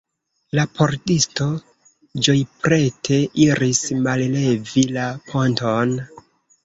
La 0.59 0.63
pordisto 0.77 1.47
ĝojprete 2.27 3.21
iris 3.47 3.83
mallevi 4.09 4.89
la 4.97 5.07
ponton. 5.33 5.95